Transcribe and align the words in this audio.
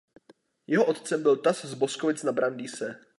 Jeho 0.67 0.85
otcem 0.85 1.23
byl 1.23 1.35
Tas 1.35 1.65
z 1.65 1.73
Boskovic 1.73 2.23
na 2.23 2.31
Brandýse. 2.31 3.01